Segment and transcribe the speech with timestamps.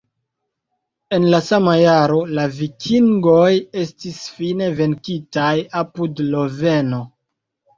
[1.17, 3.51] En la sama jaro, la vikingoj
[3.83, 7.05] estis fine venkitaj apud Loveno.